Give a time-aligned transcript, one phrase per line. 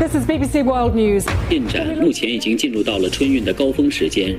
[0.00, 1.26] This is BBC World News.
[1.48, 4.36] 进展目前已经进入到了春运的高峰时间。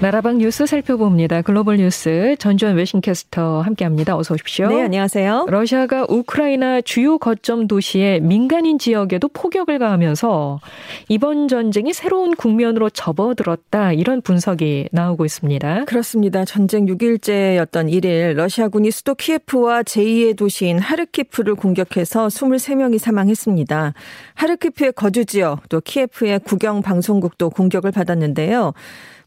[0.00, 1.42] 나라방 뉴스 살펴봅니다.
[1.42, 4.16] 글로벌 뉴스 전주현 외신캐스터 함께합니다.
[4.16, 4.68] 어서 오십시오.
[4.68, 5.46] 네, 안녕하세요.
[5.48, 10.60] 러시아가 우크라이나 주요 거점 도시의 민간인 지역에도 포격을 가하면서
[11.08, 15.84] 이번 전쟁이 새로운 국면으로 접어들었다 이런 분석이 나오고 있습니다.
[15.86, 16.44] 그렇습니다.
[16.44, 23.93] 전쟁 6일째였던 1일 러시아군이 수도 키예프와 제2의 도시인 하르키프 를 공격해서 23명이 사망했습니다.
[24.35, 28.73] 하르키프의 거주 지역 또 키예프의 국영 방송국도 공격을 받았는데요.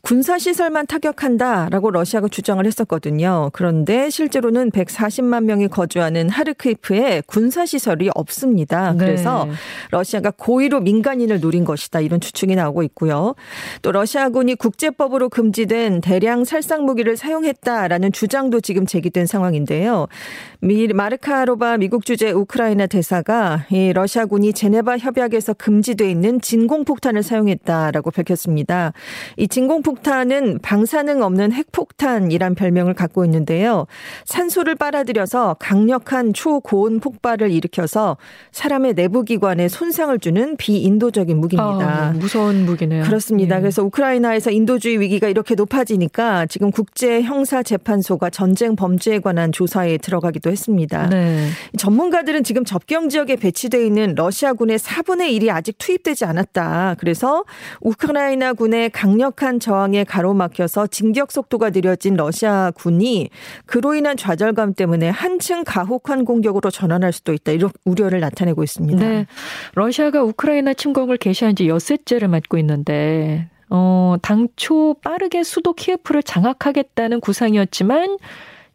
[0.09, 3.51] 군사시설만 타격한다라고 러시아가 주장을 했었거든요.
[3.53, 8.95] 그런데 실제로는 140만 명이 거주하는 하르키프에 군사시설이 없습니다.
[8.99, 9.53] 그래서 네.
[9.91, 12.01] 러시아가 고의로 민간인을 노린 것이다.
[12.01, 13.35] 이런 추측이 나오고 있고요.
[13.83, 20.07] 또 러시아군이 국제법으로 금지된 대량 살상 무기를 사용했다라는 주장도 지금 제기된 상황인데요.
[20.61, 28.95] 미, 마르카로바 미국 주재 우크라이나 대사가 이 러시아군이 제네바 협약에서 금지돼 있는 진공폭탄을 사용했다라고 밝혔습니다.
[29.37, 33.87] 이 진공폭탄 은 방사능 없는 핵폭탄이란 별명을 갖고 있는데요.
[34.25, 38.17] 산소를 빨아들여서 강력한 초고온 폭발을 일으켜서
[38.53, 42.09] 사람의 내부 기관에 손상을 주는 비인도적인 무기입니다.
[42.09, 43.05] 아, 무서운 무기네요.
[43.05, 43.57] 그렇습니다.
[43.57, 43.61] 예.
[43.61, 50.51] 그래서 우크라이나에서 인도주의 위기가 이렇게 높아지니까 지금 국제 형사 재판소가 전쟁 범죄에 관한 조사에 들어가기도
[50.51, 51.09] 했습니다.
[51.09, 51.49] 네.
[51.77, 56.97] 전문가들은 지금 접경 지역에 배치되어 있는 러시아군의 4분의 1이 아직 투입되지 않았다.
[56.99, 57.45] 그래서
[57.81, 63.31] 우크라이나 군의 강력한 저항 에 가로막혀서 진격 속도가 느려진 러시아 군이
[63.67, 67.53] 그로 인한 좌절감 때문에 한층 가혹한 공격으로 전환할 수도 있다.
[67.53, 69.09] 이런 우려를 나타내고 있습니다.
[69.09, 69.27] 네.
[69.75, 78.19] 러시아가 우크라이나 침공을 개시한 지 엿새째를 맞고 있는데, 어, 당초 빠르게 수도 키예프를 장악하겠다는 구상이었지만,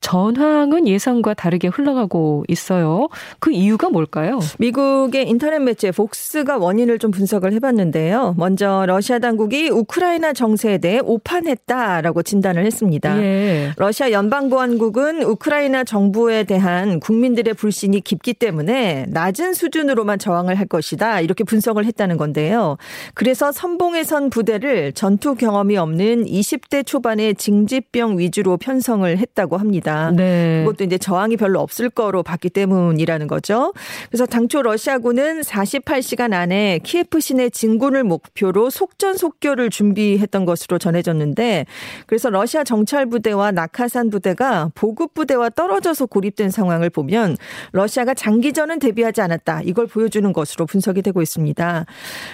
[0.04, 3.08] 전황은 예상과 다르게 흘러가고 있어요.
[3.40, 4.40] 그 이유가 뭘까요?
[4.60, 8.36] 미국의 인터넷 매체 복스가 원인을 좀 분석을 해봤는데요.
[8.38, 13.18] 먼저 러시아 당국이 우크라이나 정세에 대해 오판했다라고 진단을 했습니다.
[13.24, 13.72] 예.
[13.78, 21.22] 러시아 연방보안국은 우크라이나 정부에 대한 국민들의 불신이 깊기 때문에 낮은 수준으로만 저항을 할 것이다.
[21.22, 22.76] 이렇게 분석을 했다는 건데요.
[23.14, 29.93] 그래서 선봉에 선 부대를 전투 경험이 없는 20대 초반의 징집병 위주로 편성을 했다고 합니다.
[30.16, 30.64] 네.
[30.66, 33.74] 그것도 이제 저항이 별로 없을 거로 봤기 때문이라는 거죠.
[34.10, 41.66] 그래서 당초 러시아군은 48시간 안에 키예프 시내 진군을 목표로 속전속결을 준비했던 것으로 전해졌는데
[42.06, 47.38] 그래서 러시아 정찰 부대와 낙하산 부대가 보급 부대와 떨어져서 고립된 상황을 보면
[47.72, 49.62] 러시아가 장기전은 대비하지 않았다.
[49.64, 51.86] 이걸 보여주는 것으로 분석이 되고 있습니다.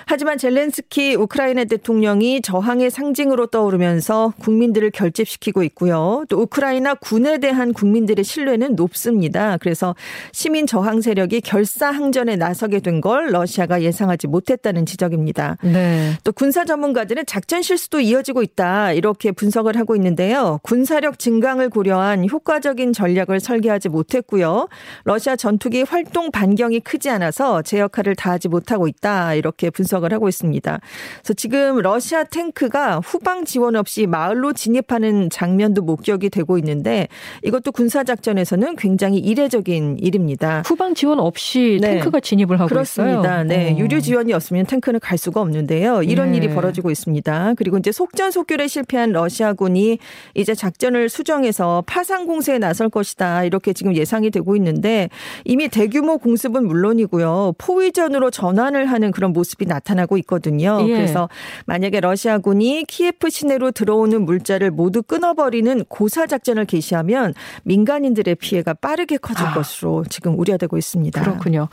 [0.05, 6.23] 하지만 젤렌스키 우크라이나 대통령이 저항의 상징으로 떠오르면서 국민들을 결집시키고 있고요.
[6.29, 9.57] 또 우크라이나 군에 대한 국민들의 신뢰는 높습니다.
[9.57, 9.95] 그래서
[10.31, 15.55] 시민 저항 세력이 결사항전에 나서게 된 걸 러시아가 예상하지 못했다는 지적입니다.
[15.63, 16.17] 네.
[16.25, 20.59] 또 군사 전문가들은 작전 실수도 이어지고 있다 이렇게 분석을 하고 있는데요.
[20.63, 24.67] 군사력 증강을 고려한 효과적인 전략을 설계하지 못했고요.
[25.05, 30.79] 러시아 전투기 활동 반경이 크지 않아서 제 역할을 다하지 못하고 있다 이렇게 분석을 하고 있습니다.
[31.19, 37.07] 그래서 지금 러시아 탱크가 후방 지원 없이 마을로 진입하는 장면도 목격이 되고 있는데
[37.43, 40.63] 이것도 군사 작전에서는 굉장히 이례적인 일입니다.
[40.65, 41.95] 후방 지원 없이 네.
[41.95, 43.19] 탱크가 진입을 하고 그렇습니다.
[43.19, 43.43] 있어요.
[43.43, 43.73] 네.
[43.73, 43.77] 어.
[43.77, 46.03] 유류 지원이 없으면 탱크는 갈 수가 없는데요.
[46.03, 46.37] 이런 네.
[46.37, 47.53] 일이 벌어지고 있습니다.
[47.57, 49.99] 그리고 이제 속전속결에 실패한 러시아군이
[50.35, 53.43] 이제 작전을 수정해서 파상 공세에 나설 것이다.
[53.43, 55.09] 이렇게 지금 예상이 되고 있는데
[55.45, 57.55] 이미 대규모 공습은 물론이고요.
[57.57, 60.79] 포위전으로 전환을 하는 그런 모습이 나타나고 있거든요.
[60.87, 60.93] 예.
[60.93, 61.29] 그래서
[61.65, 67.18] 만약에 러시아군이 키예프 시내로 들어오는 물자를 모두 끊어버리는 고사 작전을 개시하면
[67.63, 69.53] 민간인들의 피해가 빠르게 커질 아.
[69.53, 71.21] 것으로 지금 우려되고 있습니다.
[71.21, 71.69] 그렇군요.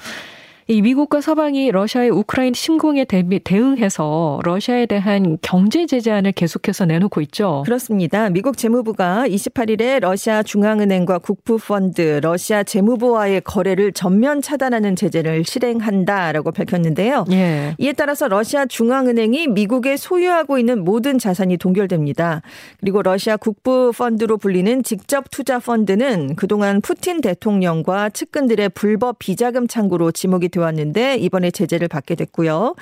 [0.68, 7.62] 이 미국과 서방이 러시아의 우크라이나 침공에 대비, 대응해서 러시아에 대한 경제 제재안을 계속해서 내놓고 있죠.
[7.64, 8.28] 그렇습니다.
[8.30, 17.26] 미국 재무부가 28일에 러시아 중앙은행과 국부펀드, 러시아 재무부와의 거래를 전면 차단하는 제재를 실행한다라고 밝혔는데요.
[17.30, 17.76] 예.
[17.78, 22.42] 이에 따라서 러시아 중앙은행이 미국에 소유하고 있는 모든 자산이 동결됩니다.
[22.80, 30.55] 그리고 러시아 국부펀드로 불리는 직접 투자 펀드는 그동안 푸틴 대통령과 측근들의 불법 비자금 창구로 지목이
[30.56, 32.74] 돼 왔는데 이번에 제재를 받게 됐고요.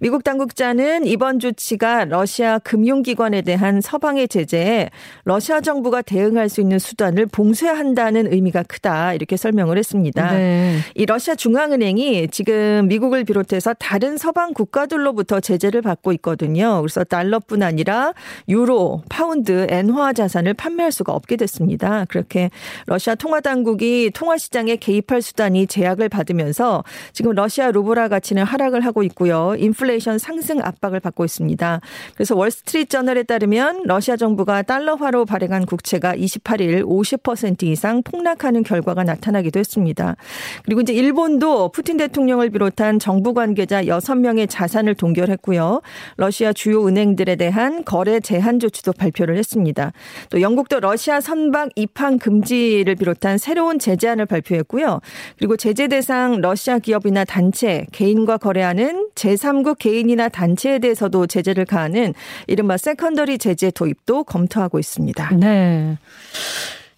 [0.00, 4.90] 미국 당국자는 이번 조치가 러시아 금융기관에 대한 서방의 제재에
[5.24, 10.32] 러시아 정부가 대응할 수 있는 수단을 봉쇄한다는 의미가 크다 이렇게 설명을 했습니다.
[10.32, 10.78] 네.
[10.94, 16.80] 이 러시아 중앙은행이 지금 미국을 비롯해서 다른 서방 국가들로부터 제재를 받고 있거든요.
[16.80, 18.12] 그래서 달러뿐 아니라
[18.48, 22.04] 유로, 파운드, 엔화 자산을 판매할 수가 없게 됐습니다.
[22.08, 22.50] 그렇게
[22.86, 26.82] 러시아 통화 당국이 통화 시장에 개입할 수단이 제약을 받으면서
[27.20, 29.54] 지금 러시아 루블화 가치는 하락을 하고 있고요.
[29.58, 31.82] 인플레이션 상승 압박을 받고 있습니다.
[32.14, 39.60] 그래서 월스트리트 저널에 따르면 러시아 정부가 달러화로 발행한 국채가 28일 50% 이상 폭락하는 결과가 나타나기도
[39.60, 40.16] 했습니다.
[40.64, 45.82] 그리고 이제 일본도 푸틴 대통령을 비롯한 정부 관계자 6명의 자산을 동결했고요.
[46.16, 49.92] 러시아 주요 은행들에 대한 거래 제한 조치도 발표를 했습니다.
[50.30, 55.00] 또 영국도 러시아 선박 입항 금지를 비롯한 새로운 제재안을 발표했고요.
[55.36, 62.14] 그리고 제재 대상 러시아 기업 이나 단체, 개인과 거래하는 제3국 개인이나 단체에 대해서도 제재를 가하는
[62.46, 65.34] 이른바 secondary 제재 도입도 검토하고 있습니다.
[65.34, 65.98] 네.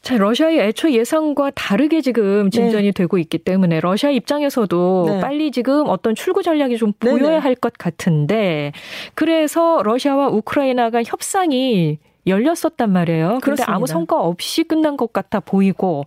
[0.02, 2.92] 자, 러시아의 애초 예상과 다르게 지금 진전이 네.
[2.92, 5.20] 되고 있기 때문에 러시아 입장에서도 네.
[5.20, 8.72] 빨리 지금 어떤 출구 전략이 좀 보여야 할 것 같은데
[9.14, 13.38] 그래서 러시아와 우크라이나가 협상이 열렸었단 말이에요.
[13.40, 16.04] 그런데 아무 성과 없이 끝난 것 같아 보이고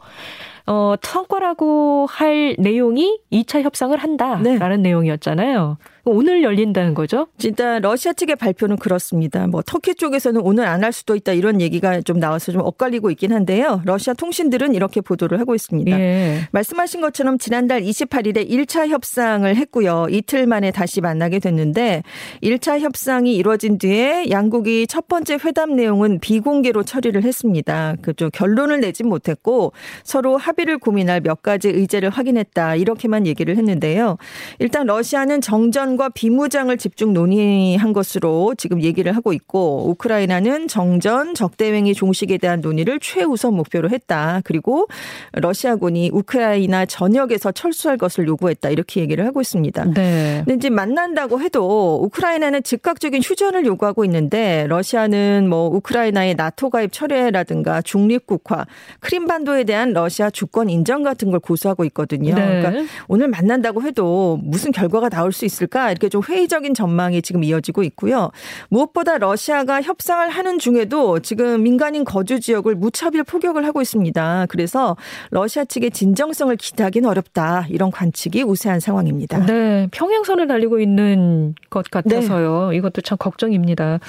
[0.68, 4.78] 어, 성과라고 할 내용이 2차 협상을 한다라는 네.
[4.78, 5.78] 내용이었잖아요.
[6.06, 7.28] 오늘 열린다는 거죠?
[7.38, 9.48] 진짜 러시아 측의 발표는 그렇습니다.
[9.48, 13.34] 뭐 터키 쪽에서는 오늘 안 할 수도 있다 이런 얘기가 좀 나와서 좀 엇갈리고 있긴
[13.34, 13.82] 한데요.
[13.86, 16.00] 러시아 통신들은 이렇게 보도를 하고 있습니다.
[16.00, 16.42] 예.
[16.52, 20.06] 말씀하신 것처럼 지난달 28일에 1차 협상을 했고요.
[20.12, 22.04] 이틀 만에 다시 만나게 됐는데
[22.44, 27.96] 1차 협상이 이루어진 뒤에 양국이 첫 번째 회담 내용은 비공개로 처리를 했습니다.
[28.04, 29.74] 그좀 결론을 내진 못했고
[30.04, 34.18] 서로 합의를 고민할 몇 가지 의제를 확인했다 이렇게만 얘기를 했는데요.
[34.60, 41.94] 일단 러시아는 정전 무장과 비무장을 집중 논의한 것으로 지금 얘기를 하고 있고 우크라이나는 정전, 적대행위
[41.94, 44.42] 종식에 대한 논의를 최우선 목표로 했다.
[44.44, 44.88] 그리고
[45.34, 48.70] 러시아군이 우크라이나 전역에서 철수할 것을 요구했다.
[48.70, 49.86] 이렇게 얘기를 하고 있습니다.
[49.94, 50.44] 네.
[50.46, 57.82] 근데 이제 만난다고 해도 우크라이나는 즉각적인 휴전을 요구하고 있는데 러시아는 뭐 우크라이나의 나토 가입 철회라든가
[57.82, 58.66] 중립국화,
[59.00, 62.36] 크림반도에 대한 러시아 주권 인정 같은 걸 고수하고 있거든요.
[62.36, 62.62] 네.
[62.62, 65.85] 그러니까 오늘 만난다고 해도 무슨 결과가 나올 수 있을까?
[65.92, 68.32] 이렇게 좀 회의적인 전망이 지금 이어지고 있고요.
[68.70, 74.46] 무엇보다 러시아가 협상을 하는 중에도 지금 민간인 거주 지역을 무차별 포격을 하고 있습니다.
[74.50, 74.96] 그래서
[75.32, 77.68] 러시아 측의 진정성을 기대하기는 어렵다.
[77.70, 79.46] 이런 관측이 우세한 상황입니다.
[79.46, 79.88] 네.
[79.92, 82.70] 평행선을 달리고 있는 것 같아서요.
[82.72, 82.78] 네.
[82.78, 84.00] 이것도 참 걱정입니다.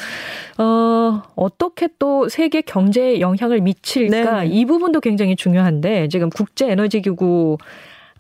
[0.59, 4.43] 어, 어떻게 또 세계 경제에 영향을 미칠까?
[4.43, 4.47] 네.
[4.49, 7.59] 이 부분도 굉장히 중요한데 지금 국제 에너지 기구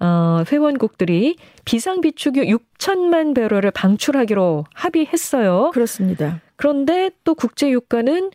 [0.00, 5.70] 어, 회원국들이 비상비축유 6천만 배럴을 방출하기로 합의했어요.
[5.72, 6.40] 그렇습니다.
[6.56, 8.30] 그런데 또 국제유가는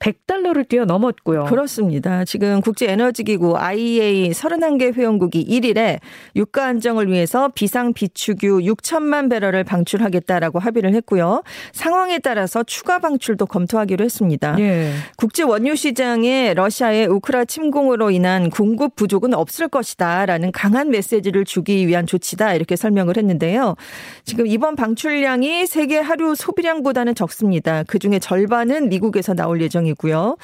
[0.00, 1.44] 100달러를 뛰어넘었고요.
[1.44, 2.24] 그렇습니다.
[2.24, 5.98] 지금 국제에너지기구 IEA 31개 회원국이 1일에
[6.36, 11.42] 유가 안정을 위해서 비상 비축유 6천만 배럴을 방출하겠다라고 합의를 했고요.
[11.72, 14.56] 상황에 따라서 추가 방출도 검토하기로 했습니다.
[14.58, 14.92] 예.
[15.16, 22.06] 국제 원유 시장에 러시아의 우크라 침공으로 인한 공급 부족은 없을 것이다라는 강한 메시지를 주기 위한
[22.06, 23.76] 조치다 이렇게 설명을 했는데요.
[24.24, 27.82] 지금 이번 방출량이 세계 하루 소비량보다는 적습니다.
[27.86, 29.89] 그 중에 절반은 미국에서 나올 예정입니다.
[29.90, 30.36] 상황이고요.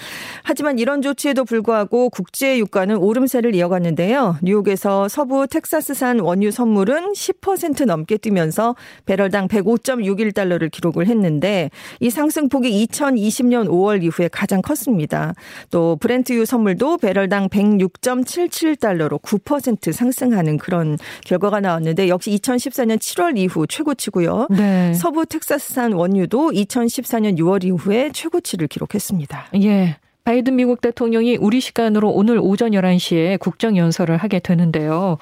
[0.42, 4.36] 하지만 이런 조치에도 불구하고 국제 유가는 오름세를 이어갔는데요.
[4.42, 11.70] 뉴욕에서 서부 텍사스산 원유 선물은 10% 넘게 뛰면서 배럴당 105.61달러를 기록을 했는데
[12.00, 15.34] 이 상승폭이 2020년 5월 이후에 가장 컸습니다.
[15.70, 24.48] 또 브렌트유 선물도 배럴당 106.77달러로 9% 상승하는 그런 결과가 나왔는데 역시 2014년 7월 이후 최고치고요.
[24.50, 24.94] 네.
[24.94, 29.35] 서부 텍사스산 원유도 2014년 6월 이후에 최고치를 기록했습니다.
[29.52, 29.68] 있습니다.
[29.68, 29.96] 예.
[30.24, 35.18] 바이든 미국 대통령이 우리 시간으로 오늘 오전 11시에 국정연설을 하게 되는데요.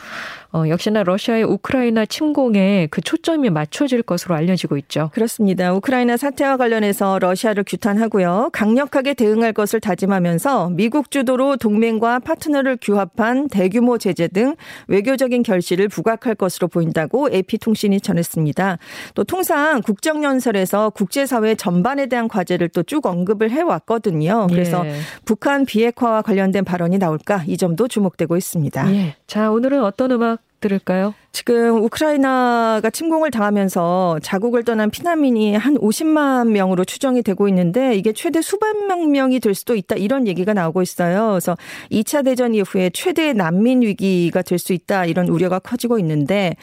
[0.54, 5.10] 어, 역시나 러시아의 우크라이나 침공에 그 초점이 맞춰질 것으로 알려지고 있죠.
[5.12, 5.74] 그렇습니다.
[5.74, 8.50] 우크라이나 사태와 관련해서 러시아를 규탄하고요.
[8.52, 14.54] 강력하게 대응할 것을 다짐하면서 미국 주도로 동맹과 파트너를 규합한 대규모 제재 등
[14.86, 18.78] 외교적인 결실을 부각할 것으로 보인다고 AP통신이 전했습니다.
[19.16, 24.46] 또 통상 국정연설에서 국제사회 전반에 대한 과제를 또 쭉 언급을 해왔거든요.
[24.50, 24.92] 그래서 예.
[25.24, 28.94] 북한 비핵화와 관련된 발언이 나올까 이 점도 주목되고 있습니다.
[28.94, 29.16] 예.
[29.26, 31.14] 자, 오늘은 어떤 음악 들을까요?
[31.34, 38.40] 지금 우크라이나가 침공을 당하면서 자국을 떠난 피난민이 한 50만 명으로 추정이 되고 있는데 이게 최대
[38.40, 41.30] 수백만 명이 될 수도 있다 이런 얘기가 나오고 있어요.
[41.32, 41.56] 그래서
[41.90, 46.56] 2차 대전 이후에 최대 난민 위기가 될 수 있다 이런 우려가 커지고 있는데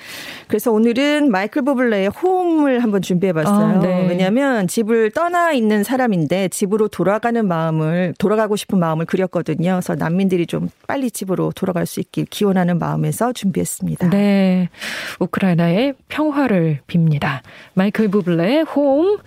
[0.47, 3.77] 그래서 오늘은 마이클 보블레의 홈을 한번 준비해 봤어요.
[3.77, 4.07] 아, 네.
[4.07, 9.73] 왜냐하면 집을 떠나 있는 사람인데 집으로 돌아가는 마음을 돌아가고 싶은 마음을 그렸거든요.
[9.73, 14.09] 그래서 난민들이 좀 빨리 집으로 돌아갈 수 있길 기원하는 마음에서 준비했습니다.
[14.09, 14.60] 네.
[15.19, 17.41] 우크라이나의 평화를 빕니다.
[17.73, 19.17] 마이클 부블레의 홈.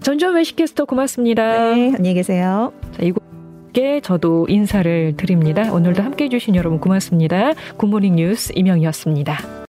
[0.00, 1.74] 전전 외식캐스터 고맙습니다.
[1.74, 2.72] 네, 안녕히 계세요.
[2.92, 5.72] 자, 이곳에 저도 인사를 드립니다.
[5.72, 7.52] 오늘도 함께 해주신 여러분 고맙습니다.
[7.76, 9.58] 굿모닝 뉴스 임영이었습니다.